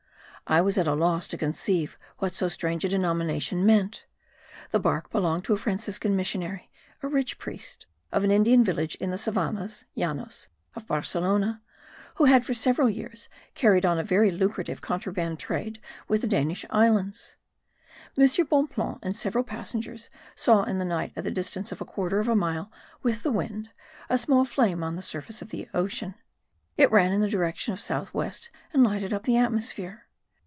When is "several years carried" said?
12.53-13.85